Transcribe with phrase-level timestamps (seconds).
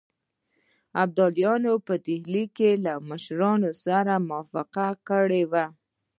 [1.03, 5.65] ابدالي په ډهلي کې له مشرانو سره موافقه کړې وه.